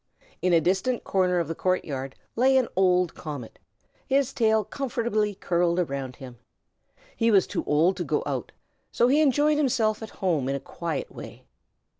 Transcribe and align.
In 0.41 0.51
a 0.51 0.59
distant 0.59 1.03
corner 1.03 1.37
of 1.37 1.47
the 1.47 1.53
court 1.53 1.85
yard 1.85 2.15
lay 2.35 2.57
an 2.57 2.67
old 2.75 3.13
comet, 3.13 3.59
with 3.85 3.91
his 4.07 4.33
tail 4.33 4.63
comfortably 4.63 5.35
curled 5.35 5.79
up 5.79 5.91
around 5.91 6.15
him. 6.15 6.39
He 7.15 7.29
was 7.29 7.45
too 7.45 7.63
old 7.65 7.97
to 7.97 8.03
go 8.03 8.23
out, 8.25 8.51
so 8.91 9.09
he 9.09 9.21
enjoyed 9.21 9.59
himself 9.59 10.01
at 10.01 10.09
home 10.17 10.49
in 10.49 10.55
a 10.55 10.59
quiet 10.59 11.11
way. 11.11 11.45